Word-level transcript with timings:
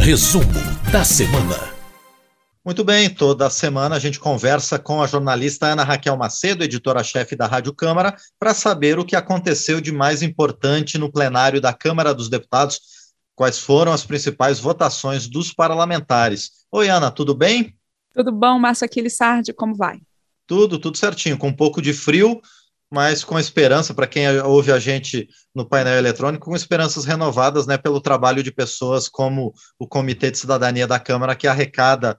Resumo 0.00 0.46
da 0.90 1.04
semana. 1.04 1.74
Muito 2.64 2.82
bem, 2.82 3.10
toda 3.10 3.50
semana 3.50 3.96
a 3.96 3.98
gente 3.98 4.18
conversa 4.18 4.78
com 4.78 5.02
a 5.02 5.06
jornalista 5.06 5.66
Ana 5.66 5.84
Raquel 5.84 6.16
Macedo, 6.16 6.64
editora-chefe 6.64 7.36
da 7.36 7.46
Rádio 7.46 7.74
Câmara, 7.74 8.16
para 8.38 8.54
saber 8.54 8.98
o 8.98 9.04
que 9.04 9.14
aconteceu 9.14 9.78
de 9.78 9.92
mais 9.92 10.22
importante 10.22 10.96
no 10.96 11.12
plenário 11.12 11.60
da 11.60 11.74
Câmara 11.74 12.14
dos 12.14 12.30
Deputados, 12.30 12.80
quais 13.36 13.58
foram 13.58 13.92
as 13.92 14.02
principais 14.02 14.58
votações 14.58 15.28
dos 15.28 15.52
parlamentares. 15.52 16.50
Oi, 16.72 16.88
Ana, 16.88 17.10
tudo 17.10 17.34
bem? 17.34 17.76
Tudo 18.14 18.32
bom, 18.32 18.58
Márcio 18.58 18.86
Aquiles 18.86 19.16
Sardi, 19.16 19.52
como 19.52 19.76
vai? 19.76 20.00
Tudo, 20.46 20.78
tudo 20.78 20.96
certinho, 20.96 21.36
com 21.36 21.48
um 21.48 21.56
pouco 21.56 21.82
de 21.82 21.92
frio, 21.92 22.40
mas 22.90 23.22
com 23.22 23.38
esperança, 23.38 23.94
para 23.94 24.06
quem 24.06 24.40
ouve 24.40 24.72
a 24.72 24.78
gente 24.78 25.28
no 25.54 25.64
painel 25.64 25.96
eletrônico, 25.96 26.46
com 26.46 26.56
esperanças 26.56 27.04
renovadas 27.04 27.66
né, 27.66 27.78
pelo 27.78 28.00
trabalho 28.00 28.42
de 28.42 28.50
pessoas 28.50 29.08
como 29.08 29.54
o 29.78 29.86
Comitê 29.86 30.30
de 30.30 30.38
Cidadania 30.38 30.86
da 30.86 30.98
Câmara, 30.98 31.36
que 31.36 31.46
arrecada 31.46 32.18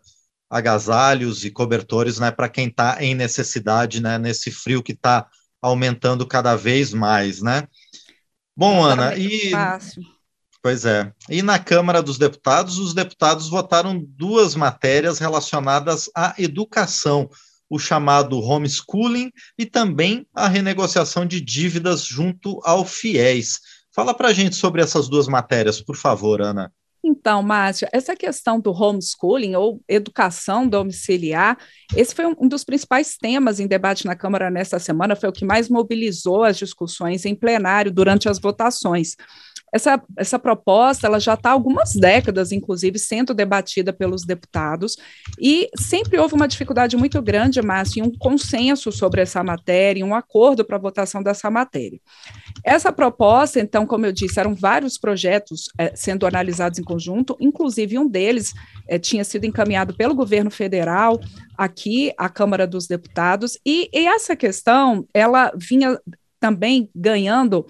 agasalhos 0.49 1.43
e 1.43 1.51
cobertores 1.51 2.19
né, 2.19 2.31
para 2.31 2.47
quem 2.47 2.67
está 2.67 3.03
em 3.03 3.13
necessidade, 3.13 4.01
né, 4.01 4.17
nesse 4.17 4.49
frio 4.49 4.81
que 4.81 4.93
está 4.93 5.27
aumentando 5.61 6.25
cada 6.25 6.55
vez 6.55 6.93
mais, 6.93 7.41
né? 7.41 7.67
Bom, 8.55 8.83
Ana, 8.83 9.15
e 9.15 9.51
fácil. 9.51 10.03
Pois 10.61 10.85
é. 10.85 11.11
E 11.29 11.41
na 11.41 11.57
Câmara 11.57 12.03
dos 12.03 12.17
Deputados, 12.17 12.77
os 12.77 12.93
deputados 12.93 13.49
votaram 13.49 13.99
duas 13.99 14.55
matérias 14.55 15.19
relacionadas 15.19 16.09
à 16.15 16.35
educação, 16.37 17.29
o 17.71 17.79
chamado 17.79 18.37
homeschooling 18.37 19.31
e 19.57 19.65
também 19.65 20.27
a 20.35 20.49
renegociação 20.49 21.25
de 21.25 21.39
dívidas 21.39 22.03
junto 22.03 22.59
ao 22.65 22.83
FIES. 22.83 23.61
Fala 23.95 24.13
para 24.13 24.27
a 24.27 24.33
gente 24.33 24.57
sobre 24.57 24.81
essas 24.81 25.07
duas 25.07 25.25
matérias, 25.25 25.81
por 25.81 25.95
favor, 25.95 26.41
Ana. 26.41 26.69
Então, 27.03 27.41
Márcia, 27.41 27.89
essa 27.91 28.15
questão 28.15 28.59
do 28.59 28.71
homeschooling 28.71 29.55
ou 29.55 29.81
educação 29.87 30.67
domiciliar, 30.67 31.57
esse 31.95 32.13
foi 32.13 32.25
um 32.25 32.47
dos 32.47 32.63
principais 32.63 33.15
temas 33.17 33.59
em 33.59 33.67
debate 33.67 34.05
na 34.05 34.15
Câmara 34.15 34.51
nesta 34.51 34.77
semana, 34.77 35.15
foi 35.15 35.29
o 35.29 35.33
que 35.33 35.45
mais 35.45 35.67
mobilizou 35.67 36.43
as 36.43 36.57
discussões 36.57 37.25
em 37.25 37.33
plenário 37.33 37.91
durante 37.91 38.29
as 38.29 38.37
votações. 38.37 39.15
Essa, 39.71 40.01
essa 40.17 40.37
proposta 40.37 41.07
ela 41.07 41.19
já 41.19 41.33
está 41.33 41.49
há 41.49 41.53
algumas 41.53 41.93
décadas, 41.93 42.51
inclusive, 42.51 42.99
sendo 42.99 43.33
debatida 43.33 43.93
pelos 43.93 44.25
deputados, 44.25 44.97
e 45.39 45.69
sempre 45.77 46.19
houve 46.19 46.33
uma 46.33 46.47
dificuldade 46.47 46.97
muito 46.97 47.21
grande, 47.21 47.61
Márcio, 47.61 48.03
em 48.03 48.07
um 48.07 48.11
consenso 48.11 48.91
sobre 48.91 49.21
essa 49.21 49.43
matéria, 49.43 50.05
um 50.05 50.13
acordo 50.13 50.65
para 50.65 50.75
a 50.75 50.79
votação 50.79 51.23
dessa 51.23 51.49
matéria. 51.49 51.99
Essa 52.63 52.91
proposta, 52.91 53.59
então, 53.59 53.85
como 53.85 54.05
eu 54.05 54.11
disse, 54.11 54.39
eram 54.39 54.53
vários 54.53 54.97
projetos 54.97 55.69
é, 55.77 55.95
sendo 55.95 56.27
analisados 56.27 56.77
em 56.77 56.83
conjunto, 56.83 57.37
inclusive 57.39 57.97
um 57.97 58.07
deles 58.07 58.53
é, 58.87 58.99
tinha 58.99 59.23
sido 59.23 59.45
encaminhado 59.45 59.95
pelo 59.95 60.13
governo 60.13 60.51
federal 60.51 61.19
aqui 61.57 62.13
à 62.17 62.27
Câmara 62.27 62.67
dos 62.67 62.87
Deputados, 62.87 63.57
e, 63.65 63.89
e 63.93 64.07
essa 64.07 64.35
questão, 64.35 65.07
ela 65.13 65.51
vinha 65.55 65.97
também 66.39 66.89
ganhando 66.95 67.65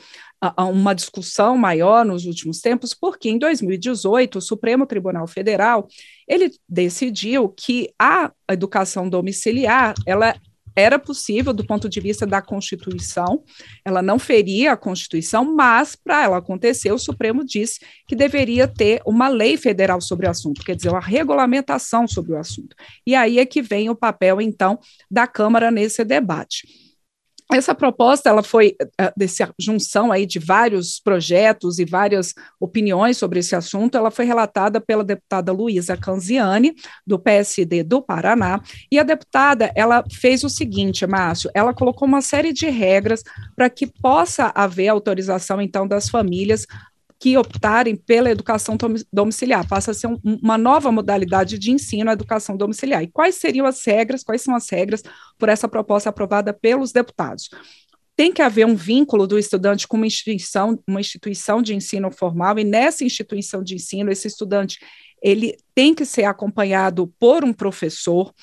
uma 0.57 0.93
discussão 0.93 1.55
maior 1.55 2.03
nos 2.03 2.25
últimos 2.25 2.59
tempos, 2.59 2.93
porque 2.93 3.29
em 3.29 3.37
2018 3.37 4.39
o 4.39 4.41
Supremo 4.41 4.87
Tribunal 4.87 5.27
Federal 5.27 5.87
ele 6.27 6.51
decidiu 6.67 7.49
que 7.49 7.93
a 7.99 8.31
educação 8.49 9.07
domiciliar 9.07 9.93
ela 10.05 10.35
era 10.75 10.97
possível 10.97 11.53
do 11.53 11.65
ponto 11.65 11.89
de 11.89 11.99
vista 11.99 12.25
da 12.25 12.41
Constituição, 12.41 13.43
ela 13.83 14.01
não 14.01 14.17
feria 14.17 14.71
a 14.71 14.77
Constituição, 14.77 15.55
mas 15.55 15.95
para 15.95 16.23
ela 16.23 16.37
acontecer, 16.37 16.91
o 16.91 16.97
Supremo 16.97 17.45
disse 17.45 17.79
que 18.07 18.15
deveria 18.15 18.67
ter 18.67 19.01
uma 19.05 19.27
lei 19.27 19.57
federal 19.57 19.99
sobre 19.99 20.27
o 20.27 20.29
assunto, 20.29 20.63
quer 20.63 20.75
dizer, 20.75 20.89
uma 20.89 21.01
regulamentação 21.01 22.07
sobre 22.07 22.33
o 22.33 22.37
assunto. 22.37 22.75
E 23.05 23.15
aí 23.15 23.39
é 23.39 23.45
que 23.45 23.61
vem 23.61 23.89
o 23.89 23.95
papel, 23.95 24.41
então, 24.41 24.79
da 25.09 25.27
Câmara 25.27 25.69
nesse 25.69 26.03
debate. 26.03 26.80
Essa 27.53 27.75
proposta 27.75 28.29
ela 28.29 28.41
foi 28.41 28.75
eh, 28.97 29.13
dessa 29.15 29.53
junção 29.59 30.11
aí 30.11 30.25
de 30.25 30.39
vários 30.39 31.01
projetos 31.01 31.79
e 31.79 31.85
várias 31.85 32.33
opiniões 32.59 33.17
sobre 33.17 33.39
esse 33.39 33.55
assunto. 33.55 33.97
Ela 33.97 34.09
foi 34.09 34.23
relatada 34.23 34.79
pela 34.79 35.03
deputada 35.03 35.51
Luísa 35.51 35.97
Canziani 35.97 36.73
do 37.05 37.19
PSD 37.19 37.83
do 37.83 38.01
Paraná 38.01 38.61
e 38.89 38.97
a 38.97 39.03
deputada 39.03 39.69
ela 39.75 40.01
fez 40.09 40.45
o 40.45 40.49
seguinte, 40.49 41.05
Márcio, 41.05 41.51
ela 41.53 41.73
colocou 41.73 42.07
uma 42.07 42.21
série 42.21 42.53
de 42.53 42.69
regras 42.69 43.21
para 43.55 43.69
que 43.69 43.85
possa 43.85 44.51
haver 44.55 44.87
autorização 44.87 45.61
então 45.61 45.85
das 45.85 46.09
famílias 46.09 46.65
que 47.21 47.37
optarem 47.37 47.95
pela 47.95 48.31
educação 48.31 48.75
domiciliar. 49.13 49.67
Passa 49.67 49.91
a 49.91 49.93
ser 49.93 50.07
um, 50.07 50.19
uma 50.23 50.57
nova 50.57 50.91
modalidade 50.91 51.59
de 51.59 51.71
ensino, 51.71 52.09
a 52.09 52.13
educação 52.13 52.57
domiciliar. 52.57 53.03
E 53.03 53.07
quais 53.07 53.35
seriam 53.35 53.67
as 53.67 53.85
regras, 53.85 54.23
quais 54.23 54.41
são 54.41 54.55
as 54.55 54.67
regras 54.67 55.03
por 55.37 55.47
essa 55.47 55.67
proposta 55.67 56.09
aprovada 56.09 56.51
pelos 56.51 56.91
deputados? 56.91 57.51
Tem 58.15 58.33
que 58.33 58.41
haver 58.41 58.65
um 58.65 58.75
vínculo 58.75 59.27
do 59.27 59.37
estudante 59.37 59.87
com 59.87 59.97
uma 59.97 60.07
instituição, 60.07 60.81
uma 60.87 60.99
instituição 60.99 61.61
de 61.61 61.75
ensino 61.75 62.09
formal, 62.09 62.57
e 62.57 62.63
nessa 62.63 63.05
instituição 63.05 63.63
de 63.63 63.75
ensino, 63.75 64.11
esse 64.11 64.27
estudante 64.27 64.79
ele 65.21 65.55
tem 65.75 65.93
que 65.93 66.05
ser 66.05 66.23
acompanhado 66.23 67.13
por 67.19 67.43
um 67.43 67.53
professor, 67.53 68.33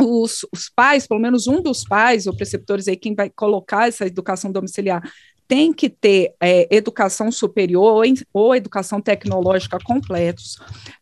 os, 0.00 0.46
os, 0.50 0.70
pais, 0.74 1.06
pelo 1.06 1.20
menos 1.20 1.46
um 1.46 1.60
dos 1.60 1.84
pais 1.84 2.26
ou 2.26 2.34
preceptores 2.34 2.88
aí, 2.88 2.96
quem 2.96 3.14
vai 3.14 3.28
colocar 3.28 3.86
essa 3.86 4.06
educação 4.06 4.50
domiciliar, 4.50 5.02
tem 5.48 5.72
que 5.72 5.88
ter 5.88 6.34
é, 6.38 6.68
educação 6.70 7.32
superior 7.32 8.04
ou, 8.34 8.54
educação 8.54 9.00
tecnológica 9.00 9.78
completos, 9.82 10.56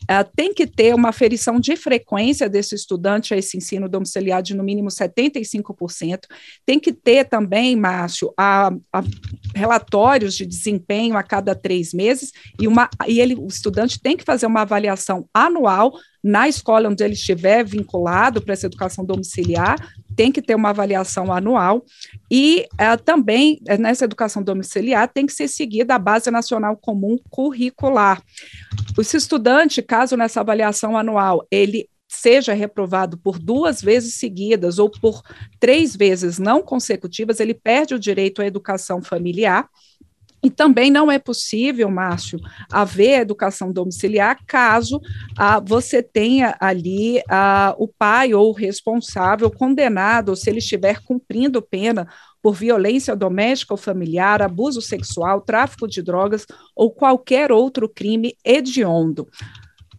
uh, 0.04 0.24
tem 0.36 0.54
que 0.54 0.68
ter 0.68 0.94
uma 0.94 1.08
aferição 1.08 1.58
de 1.58 1.74
frequência 1.74 2.48
desse 2.48 2.76
estudante 2.76 3.34
a 3.34 3.36
esse 3.36 3.56
ensino 3.56 3.88
domiciliar 3.88 4.40
de 4.40 4.54
no 4.54 4.62
mínimo 4.62 4.88
75%, 4.88 6.20
tem 6.64 6.78
que 6.78 6.92
ter 6.92 7.24
também, 7.24 7.74
Márcio, 7.74 8.32
a, 8.38 8.72
a 8.92 9.02
relatórios 9.52 10.36
de 10.36 10.46
desempenho 10.46 11.16
a 11.16 11.24
cada 11.24 11.52
três 11.52 11.92
meses, 11.92 12.30
e, 12.60 12.68
uma, 12.68 12.88
e 13.08 13.20
ele, 13.20 13.34
o 13.34 13.48
estudante 13.48 14.00
tem 14.00 14.16
que 14.16 14.24
fazer 14.24 14.46
uma 14.46 14.62
avaliação 14.62 15.28
anual 15.34 15.92
na 16.22 16.48
escola 16.48 16.88
onde 16.88 17.02
ele 17.02 17.14
estiver 17.14 17.64
vinculado 17.64 18.40
para 18.40 18.52
essa 18.52 18.66
educação 18.66 19.04
domiciliar, 19.04 19.76
tem 20.16 20.32
que 20.32 20.42
ter 20.42 20.54
uma 20.54 20.70
avaliação 20.70 21.32
anual 21.32 21.84
e 22.30 22.66
uh, 22.72 23.00
também 23.02 23.60
uh, 23.68 23.80
nessa 23.80 24.04
educação 24.04 24.42
domiciliar 24.42 25.08
tem 25.12 25.26
que 25.26 25.32
ser 25.32 25.46
seguida 25.46 25.94
a 25.94 25.98
base 25.98 26.30
nacional 26.30 26.76
comum 26.76 27.18
curricular. 27.30 28.22
Esse 28.98 29.18
estudante, 29.18 29.82
caso 29.82 30.16
nessa 30.16 30.40
avaliação 30.40 30.96
anual 30.96 31.46
ele 31.50 31.88
seja 32.08 32.54
reprovado 32.54 33.18
por 33.18 33.38
duas 33.38 33.82
vezes 33.82 34.14
seguidas 34.14 34.78
ou 34.78 34.88
por 34.88 35.22
três 35.60 35.94
vezes 35.94 36.38
não 36.38 36.62
consecutivas, 36.62 37.40
ele 37.40 37.52
perde 37.52 37.94
o 37.94 37.98
direito 37.98 38.40
à 38.40 38.46
educação 38.46 39.02
familiar 39.02 39.68
e 40.42 40.50
também 40.50 40.90
não 40.90 41.10
é 41.10 41.18
possível, 41.18 41.90
Márcio, 41.90 42.38
haver 42.70 43.20
educação 43.20 43.72
domiciliar 43.72 44.38
caso 44.46 45.00
ah, 45.36 45.60
você 45.60 46.02
tenha 46.02 46.56
ali 46.60 47.20
ah, 47.28 47.74
o 47.78 47.88
pai 47.88 48.34
ou 48.34 48.50
o 48.50 48.52
responsável 48.52 49.50
condenado, 49.50 50.30
ou 50.30 50.36
se 50.36 50.48
ele 50.50 50.58
estiver 50.58 51.02
cumprindo 51.02 51.60
pena 51.62 52.06
por 52.42 52.54
violência 52.54 53.16
doméstica 53.16 53.74
ou 53.74 53.78
familiar, 53.78 54.40
abuso 54.40 54.80
sexual, 54.80 55.40
tráfico 55.40 55.88
de 55.88 56.00
drogas 56.00 56.46
ou 56.76 56.92
qualquer 56.92 57.50
outro 57.50 57.88
crime 57.88 58.36
hediondo. 58.44 59.26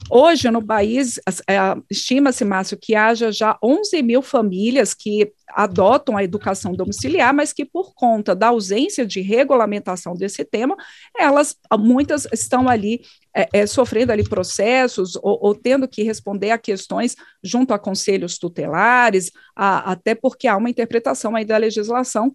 Hoje, 0.10 0.50
no 0.50 0.66
país, 0.66 1.20
é, 1.50 1.58
estima-se, 1.90 2.46
Márcio, 2.46 2.78
que 2.78 2.96
haja 2.96 3.32
já 3.32 3.58
11 3.62 4.02
mil 4.02 4.22
famílias 4.22 4.94
que 4.94 5.34
adotam 5.50 6.16
a 6.16 6.24
educação 6.24 6.74
domiciliar, 6.74 7.34
mas 7.34 7.52
que, 7.52 7.66
por 7.66 7.94
conta 7.94 8.34
da 8.34 8.48
ausência 8.48 9.06
de 9.06 9.20
regulamentação 9.22 10.14
desse 10.14 10.46
tema, 10.46 10.78
elas, 11.18 11.58
muitas 11.78 12.26
estão 12.32 12.70
ali 12.70 13.02
é, 13.36 13.48
é, 13.54 13.68
sofrendo 13.68 14.12
ali 14.12 14.24
processos 14.24 15.16
ou, 15.18 15.40
ou, 15.42 15.56
tendo 15.56 15.88
que 15.88 16.04
responder 16.04 16.52
a 16.52 16.58
questões 16.58 17.16
junto 17.44 17.74
a 17.74 17.80
conselhos 17.80 18.38
tutelares, 18.38 19.32
a, 19.56 19.92
até 19.92 20.16
porque 20.16 20.48
há 20.48 20.56
uma 20.56 20.70
interpretação 20.70 21.36
aí 21.36 21.44
da 21.44 21.58
legislação 21.58 22.34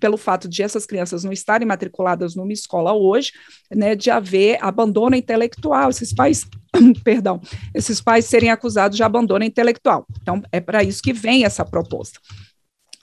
pelo 0.00 0.16
fato 0.16 0.48
de 0.48 0.62
essas 0.62 0.86
crianças 0.86 1.24
não 1.24 1.32
estarem 1.32 1.66
matriculadas 1.66 2.34
numa 2.34 2.52
escola 2.52 2.92
hoje, 2.92 3.32
né, 3.70 3.94
de 3.94 4.10
haver 4.10 4.58
abandono 4.62 5.14
intelectual, 5.14 5.90
esses 5.90 6.12
pais, 6.12 6.46
perdão, 7.04 7.40
esses 7.74 8.00
pais 8.00 8.24
serem 8.24 8.50
acusados 8.50 8.96
de 8.96 9.02
abandono 9.02 9.44
intelectual. 9.44 10.06
Então, 10.22 10.42
é 10.50 10.60
para 10.60 10.82
isso 10.82 11.02
que 11.02 11.12
vem 11.12 11.44
essa 11.44 11.64
proposta. 11.64 12.18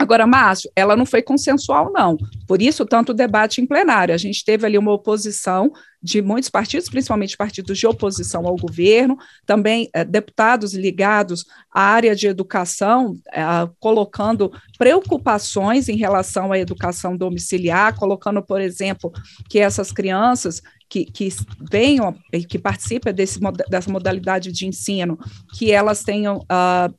Agora, 0.02 0.26
Márcio, 0.26 0.72
ela 0.76 0.96
não 0.96 1.06
foi 1.06 1.22
consensual, 1.22 1.92
não. 1.94 2.18
Por 2.48 2.60
isso, 2.60 2.88
tanto 2.88 3.14
debate 3.14 3.62
em 3.62 3.68
plenário. 3.68 4.16
A 4.16 4.18
gente 4.18 4.44
teve 4.44 4.66
ali 4.66 4.76
uma 4.76 4.92
oposição 4.92 5.72
de 6.02 6.24
muitos 6.24 6.50
partidos, 6.50 6.90
principalmente 6.90 7.38
partidos 7.38 7.78
de 7.78 7.86
oposição 7.86 8.48
ao 8.48 8.56
governo, 8.56 9.16
também 9.46 9.88
eh, 9.94 10.04
deputados 10.04 10.74
ligados 10.74 11.46
à 11.72 11.82
área 11.82 12.16
de 12.16 12.26
educação, 12.26 13.14
eh, 13.32 13.70
colocando 13.80 14.52
preocupações 14.76 15.88
em 15.88 15.98
relação 15.98 16.52
à 16.52 16.58
educação 16.58 17.16
domiciliar, 17.16 17.96
colocando, 17.96 18.42
por 18.42 18.60
exemplo, 18.60 19.12
que 19.48 19.60
essas 19.60 19.92
crianças 19.92 20.64
que, 20.90 21.06
que 21.06 21.30
venham 21.72 22.16
que 22.50 22.58
participem 22.58 23.14
desse, 23.14 23.40
dessa 23.70 23.92
modalidade 23.92 24.52
de 24.52 24.66
ensino, 24.66 25.20
que 25.54 25.72
elas 25.72 26.04
tenham 26.04 26.38
uh, 26.38 26.92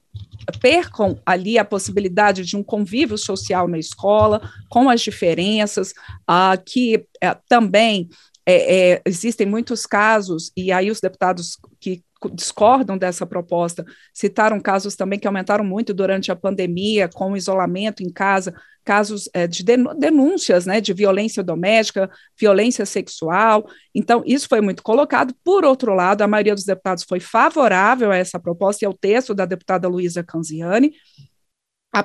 percam 0.60 1.18
ali 1.24 1.58
a 1.58 1.64
possibilidade 1.64 2.44
de 2.44 2.56
um 2.56 2.62
convívio 2.62 3.16
social 3.16 3.68
na 3.68 3.78
escola, 3.78 4.40
com 4.68 4.88
as 4.88 5.00
diferenças, 5.00 5.92
uh, 6.28 6.60
que 6.64 6.96
uh, 6.96 7.36
também 7.48 8.08
é, 8.46 8.92
é, 8.92 9.02
existem 9.06 9.46
muitos 9.46 9.86
casos, 9.86 10.52
e 10.56 10.72
aí 10.72 10.90
os 10.90 11.00
deputados 11.00 11.58
que 11.80 12.02
discordam 12.32 12.96
dessa 12.96 13.26
proposta 13.26 13.84
citaram 14.14 14.60
casos 14.60 14.94
também 14.94 15.18
que 15.18 15.26
aumentaram 15.26 15.64
muito 15.64 15.92
durante 15.92 16.30
a 16.30 16.36
pandemia, 16.36 17.08
com 17.08 17.32
o 17.32 17.36
isolamento 17.36 18.02
em 18.02 18.12
casa, 18.12 18.54
casos 18.84 19.28
é, 19.32 19.46
de 19.46 19.64
denúncias 19.64 20.66
né, 20.66 20.80
de 20.80 20.92
violência 20.92 21.42
doméstica, 21.42 22.10
violência 22.38 22.84
sexual. 22.84 23.66
Então, 23.94 24.22
isso 24.26 24.48
foi 24.48 24.60
muito 24.60 24.82
colocado. 24.82 25.34
Por 25.44 25.64
outro 25.64 25.94
lado, 25.94 26.22
a 26.22 26.28
maioria 26.28 26.54
dos 26.54 26.64
deputados 26.64 27.04
foi 27.04 27.20
favorável 27.20 28.10
a 28.10 28.16
essa 28.16 28.38
proposta 28.38 28.84
e 28.84 28.86
ao 28.86 28.94
texto 28.94 29.34
da 29.34 29.44
deputada 29.44 29.88
Luísa 29.88 30.22
Canziani. 30.22 30.92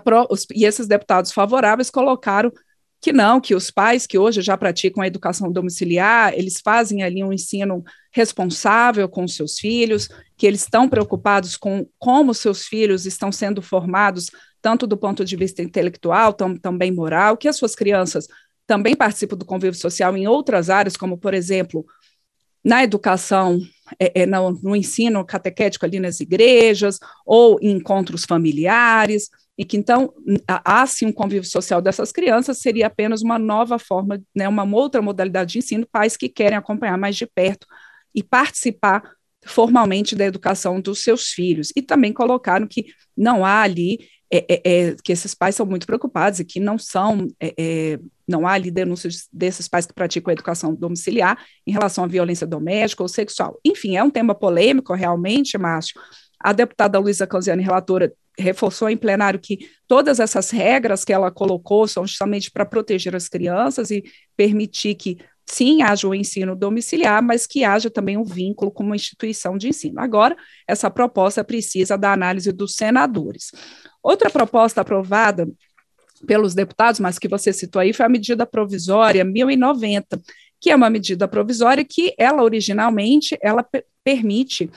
Pro, 0.03 0.27
os, 0.29 0.45
e 0.53 0.65
esses 0.65 0.87
deputados 0.87 1.31
favoráveis 1.31 1.89
colocaram 1.89 2.51
que 2.99 3.13
não, 3.13 3.39
que 3.39 3.53
os 3.53 3.69
pais 3.69 4.07
que 4.07 4.17
hoje 4.17 4.41
já 4.41 4.57
praticam 4.57 5.03
a 5.03 5.07
educação 5.07 5.51
domiciliar, 5.51 6.33
eles 6.33 6.59
fazem 6.59 7.03
ali 7.03 7.23
um 7.23 7.31
ensino 7.31 7.83
responsável 8.11 9.07
com 9.07 9.27
seus 9.27 9.59
filhos, 9.59 10.09
que 10.35 10.47
eles 10.47 10.61
estão 10.61 10.89
preocupados 10.89 11.55
com 11.55 11.87
como 11.99 12.33
seus 12.33 12.65
filhos 12.65 13.05
estão 13.05 13.31
sendo 13.31 13.61
formados, 13.61 14.31
tanto 14.61 14.87
do 14.87 14.97
ponto 14.97 15.23
de 15.23 15.35
vista 15.35 15.61
intelectual, 15.61 16.33
tam, 16.33 16.55
também 16.55 16.91
moral, 16.91 17.37
que 17.37 17.47
as 17.47 17.55
suas 17.55 17.75
crianças 17.75 18.27
também 18.65 18.95
participam 18.95 19.37
do 19.37 19.45
convívio 19.45 19.79
social 19.79 20.17
em 20.17 20.27
outras 20.27 20.69
áreas, 20.69 20.97
como, 20.97 21.17
por 21.17 21.33
exemplo, 21.33 21.85
na 22.63 22.83
educação, 22.83 23.61
é, 23.99 24.23
é, 24.23 24.25
no, 24.25 24.51
no 24.61 24.75
ensino 24.75 25.23
catequético 25.23 25.85
ali 25.85 25.99
nas 25.99 26.19
igrejas, 26.19 26.99
ou 27.25 27.57
em 27.61 27.71
encontros 27.71 28.25
familiares, 28.25 29.29
e 29.57 29.65
que 29.65 29.75
então 29.75 30.13
há 30.47 30.85
sim 30.85 31.07
um 31.07 31.11
convívio 31.11 31.49
social 31.49 31.81
dessas 31.81 32.11
crianças, 32.11 32.59
seria 32.59 32.87
apenas 32.87 33.21
uma 33.21 33.39
nova 33.39 33.79
forma, 33.79 34.21
né, 34.35 34.47
uma 34.47 34.63
outra 34.63 35.01
modalidade 35.01 35.53
de 35.53 35.59
ensino, 35.59 35.87
pais 35.91 36.15
que 36.15 36.29
querem 36.29 36.57
acompanhar 36.57 36.97
mais 36.97 37.15
de 37.15 37.25
perto 37.25 37.65
e 38.13 38.21
participar 38.21 39.01
formalmente 39.45 40.15
da 40.15 40.25
educação 40.25 40.79
dos 40.79 41.03
seus 41.03 41.29
filhos. 41.29 41.71
E 41.75 41.81
também 41.81 42.13
colocaram 42.13 42.67
que 42.67 42.85
não 43.15 43.43
há 43.43 43.61
ali, 43.61 43.99
é, 44.31 44.45
é, 44.49 44.61
é, 44.63 44.95
que 45.03 45.11
esses 45.11 45.33
pais 45.33 45.55
são 45.55 45.65
muito 45.65 45.87
preocupados 45.87 46.39
e 46.39 46.45
que 46.45 46.59
não 46.59 46.77
são, 46.77 47.27
é, 47.39 47.53
é, 47.57 47.99
não 48.27 48.45
há 48.45 48.53
ali 48.53 48.69
denúncias 48.69 49.27
desses 49.31 49.67
pais 49.67 49.85
que 49.85 49.93
praticam 49.93 50.29
a 50.29 50.33
educação 50.33 50.75
domiciliar 50.75 51.37
em 51.65 51.71
relação 51.71 52.03
à 52.03 52.07
violência 52.07 52.45
doméstica 52.45 53.01
ou 53.01 53.09
sexual. 53.09 53.59
Enfim, 53.65 53.95
é 53.95 54.03
um 54.03 54.09
tema 54.09 54.35
polêmico 54.35 54.93
realmente, 54.93 55.57
Márcio, 55.57 55.99
a 56.39 56.53
deputada 56.53 56.99
Luísa 56.99 57.25
Canziani, 57.25 57.63
relatora, 57.63 58.13
reforçou 58.37 58.89
em 58.89 58.97
plenário 58.97 59.39
que 59.39 59.69
todas 59.87 60.19
essas 60.19 60.49
regras 60.49 61.03
que 61.03 61.11
ela 61.11 61.31
colocou 61.31 61.87
são 61.87 62.05
justamente 62.05 62.51
para 62.51 62.65
proteger 62.65 63.15
as 63.15 63.27
crianças 63.27 63.89
e 63.89 64.03
permitir 64.35 64.95
que 64.95 65.17
sim 65.45 65.81
haja 65.81 66.07
o 66.07 66.13
ensino 66.13 66.55
domiciliar, 66.55 67.23
mas 67.23 67.47
que 67.47 67.63
haja 67.63 67.89
também 67.89 68.17
um 68.17 68.23
vínculo 68.23 68.69
com 68.69 68.83
uma 68.83 68.95
instituição 68.95 69.57
de 69.57 69.69
ensino. 69.69 69.99
Agora, 69.99 70.35
essa 70.67 70.91
proposta 70.91 71.43
precisa 71.43 71.97
da 71.97 72.11
análise 72.11 72.51
dos 72.51 72.75
senadores. 72.75 73.51
Outra 74.03 74.29
proposta 74.29 74.81
aprovada 74.81 75.47
pelos 76.25 76.53
deputados, 76.53 76.99
mas 76.99 77.17
que 77.17 77.27
você 77.27 77.53
citou 77.53 77.79
aí, 77.79 77.93
foi 77.93 78.05
a 78.05 78.09
medida 78.09 78.45
provisória 78.45 79.23
1090, 79.23 80.19
que 80.59 80.69
é 80.69 80.75
uma 80.75 80.89
medida 80.89 81.27
provisória 81.27 81.85
que 81.85 82.13
ela 82.17 82.43
originalmente 82.43 83.37
ela 83.41 83.65
permite 84.03 84.69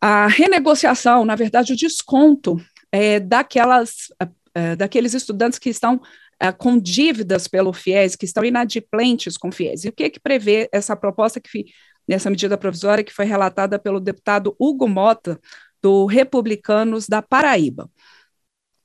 a 0.00 0.26
renegociação, 0.26 1.24
na 1.24 1.34
verdade, 1.34 1.72
o 1.72 1.76
desconto 1.76 2.56
é, 2.90 3.20
daquelas, 3.20 4.08
é, 4.54 4.74
daqueles 4.74 5.14
estudantes 5.14 5.58
que 5.58 5.68
estão 5.68 6.00
é, 6.40 6.50
com 6.50 6.78
dívidas 6.78 7.46
pelo 7.46 7.72
FIES, 7.72 8.16
que 8.16 8.24
estão 8.24 8.44
inadimplentes 8.44 9.36
com 9.36 9.48
o 9.48 9.52
FIES. 9.52 9.84
E 9.84 9.88
o 9.90 9.92
que, 9.92 10.08
que 10.08 10.20
prevê 10.20 10.68
essa 10.72 10.96
proposta 10.96 11.40
que 11.40 11.66
nessa 12.08 12.30
medida 12.30 12.56
provisória 12.56 13.04
que 13.04 13.12
foi 13.12 13.26
relatada 13.26 13.78
pelo 13.78 14.00
deputado 14.00 14.56
Hugo 14.58 14.88
Mota, 14.88 15.38
do 15.82 16.06
Republicanos 16.06 17.06
da 17.06 17.20
Paraíba? 17.20 17.90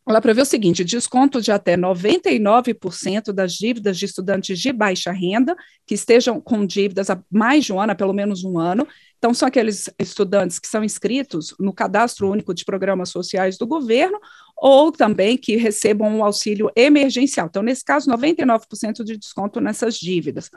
Ela 0.07 0.21
prevê 0.21 0.41
o 0.41 0.45
seguinte: 0.45 0.83
desconto 0.83 1.41
de 1.41 1.51
até 1.51 1.75
99% 1.75 3.31
das 3.33 3.53
dívidas 3.53 3.97
de 3.97 4.05
estudantes 4.05 4.59
de 4.59 4.71
baixa 4.71 5.11
renda, 5.11 5.55
que 5.85 5.95
estejam 5.95 6.39
com 6.39 6.65
dívidas 6.65 7.09
há 7.09 7.21
mais 7.31 7.65
de 7.65 7.73
um 7.73 7.79
ano, 7.79 7.91
há 7.91 7.95
pelo 7.95 8.13
menos 8.13 8.43
um 8.43 8.59
ano, 8.59 8.87
então, 9.25 9.33
são 9.33 9.47
aqueles 9.47 9.89
estudantes 9.97 10.59
que 10.59 10.67
são 10.67 10.83
inscritos 10.83 11.55
no 11.59 11.73
Cadastro 11.73 12.29
Único 12.29 12.53
de 12.53 12.63
Programas 12.63 13.09
Sociais 13.09 13.57
do 13.57 13.65
governo 13.65 14.19
ou 14.55 14.91
também 14.91 15.35
que 15.35 15.55
recebam 15.55 16.15
um 16.15 16.23
auxílio 16.23 16.71
emergencial. 16.75 17.47
Então, 17.47 17.63
nesse 17.63 17.83
caso, 17.83 18.07
99% 18.11 19.03
de 19.03 19.17
desconto 19.17 19.59
nessas 19.59 19.95
dívidas. 19.95 20.51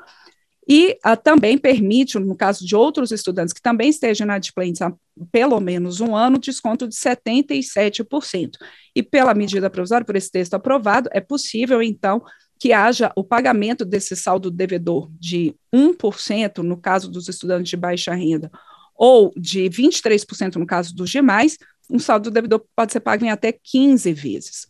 E 0.69 0.99
uh, 1.07 1.17
também 1.17 1.57
permite, 1.57 2.19
no 2.19 2.37
caso 2.37 2.67
de 2.67 2.77
outros 2.77 3.11
estudantes 3.11 3.55
que 3.55 3.63
também 3.63 3.89
estejam 3.89 4.27
na 4.27 4.37
há 4.37 4.93
pelo 5.33 5.59
menos 5.61 6.01
um 6.01 6.15
ano, 6.15 6.39
desconto 6.39 6.87
de 6.87 6.95
77%. 6.95 8.51
E 8.95 9.03
pela 9.03 9.33
medida 9.33 9.71
provisória, 9.71 10.05
por 10.05 10.15
esse 10.15 10.31
texto 10.31 10.55
aprovado, 10.55 11.09
é 11.13 11.21
possível, 11.21 11.83
então, 11.83 12.23
que 12.59 12.73
haja 12.73 13.11
o 13.17 13.25
pagamento 13.25 13.85
desse 13.85 14.15
saldo 14.15 14.51
devedor 14.51 15.11
de 15.19 15.55
1% 15.75 16.59
no 16.59 16.77
caso 16.77 17.11
dos 17.11 17.29
estudantes 17.29 17.71
de 17.71 17.77
baixa 17.77 18.15
renda, 18.15 18.51
ou 18.95 19.33
de 19.37 19.71
23% 19.71 20.57
no 20.57 20.67
caso 20.67 20.95
dos 20.95 21.09
demais, 21.09 21.57
um 21.89 21.99
saldo 21.99 22.31
devedor 22.31 22.63
pode 22.77 22.93
ser 22.93 23.01
pago 23.01 23.25
em 23.25 23.31
até 23.31 23.53
15 23.53 24.13
vezes. 24.13 24.67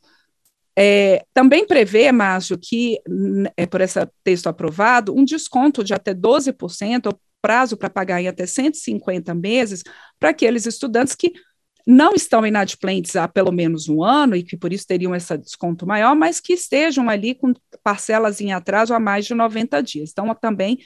É, 0.80 1.24
também 1.34 1.66
prevê, 1.66 2.12
Márcio, 2.12 2.56
que, 2.56 3.00
é, 3.56 3.66
por 3.66 3.80
esse 3.80 3.98
texto 4.22 4.46
aprovado, 4.46 5.12
um 5.12 5.24
desconto 5.24 5.82
de 5.82 5.92
até 5.92 6.14
12%, 6.14 7.06
ou 7.06 7.20
prazo 7.42 7.76
para 7.76 7.90
pagar 7.90 8.20
em 8.20 8.28
até 8.28 8.46
150 8.46 9.34
meses, 9.34 9.82
para 10.20 10.30
aqueles 10.30 10.66
estudantes 10.66 11.16
que 11.16 11.32
não 11.84 12.12
estão 12.14 12.46
inadimplentes 12.46 13.16
há 13.16 13.26
pelo 13.26 13.50
menos 13.50 13.88
um 13.88 14.04
ano 14.04 14.36
e 14.36 14.44
que 14.44 14.56
por 14.56 14.72
isso 14.72 14.86
teriam 14.86 15.16
esse 15.16 15.36
desconto 15.36 15.84
maior, 15.84 16.14
mas 16.14 16.38
que 16.38 16.52
estejam 16.52 17.08
ali 17.08 17.34
com 17.34 17.52
parcelas 17.82 18.40
em 18.40 18.52
atraso 18.52 18.94
há 18.94 19.00
mais 19.00 19.26
de 19.26 19.34
90 19.34 19.82
dias. 19.82 20.10
Então, 20.12 20.32
também 20.40 20.78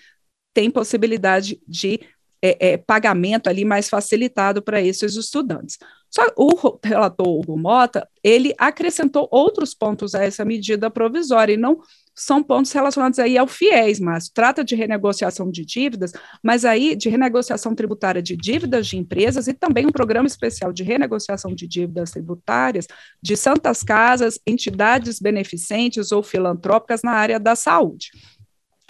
tem 0.55 0.71
possibilidade 0.71 1.61
de 1.69 2.01
é, 2.43 2.73
é, 2.73 2.77
pagamento 2.77 3.49
ali 3.49 3.65
mais 3.65 3.89
facilitado 3.89 4.61
para 4.61 4.83
esses 4.83 5.15
estudantes. 5.15 5.79
Só 6.11 6.27
o 6.37 6.79
relator 6.85 7.27
Hugo 7.27 7.57
Mota, 7.57 8.07
ele 8.23 8.53
acrescentou 8.59 9.29
outros 9.31 9.73
pontos 9.73 10.15
a 10.15 10.23
essa 10.23 10.45
medida 10.45 10.91
provisória 10.91 11.55
e 11.55 11.57
não 11.57 11.81
são 12.15 12.43
pontos 12.43 12.71
relacionados 12.73 13.19
aí 13.19 13.39
ao 13.39 13.47
FIES, 13.47 13.99
mas 13.99 14.29
trata 14.29 14.63
de 14.63 14.75
renegociação 14.75 15.51
de 15.51 15.65
dívidas, 15.65 16.13
mas 16.43 16.65
aí 16.65 16.95
de 16.95 17.09
renegociação 17.09 17.75
tributária 17.75 18.21
de 18.21 18.37
dívidas 18.37 18.87
de 18.87 18.99
empresas 18.99 19.49
e 19.49 19.55
também 19.55 19.87
um 19.87 19.93
programa 19.93 20.27
especial 20.27 20.73
de 20.73 20.83
renegociação 20.83 21.55
de 21.55 21.67
dívidas 21.67 22.11
tributárias 22.11 22.87
de 23.23 23.35
santas 23.35 23.83
casas, 23.83 24.39
entidades 24.47 25.19
beneficentes 25.19 26.13
ou 26.13 26.23
filantrópicas 26.23 27.03
na 27.03 27.13
área 27.13 27.41
da 27.41 27.57
saúde. 27.57 28.11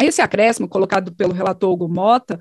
Esse 0.00 0.20
acréscimo 0.20 0.68
colocado 0.68 1.14
pelo 1.14 1.32
relator 1.32 1.70
Hugo 1.70 1.88
Mota 1.88 2.40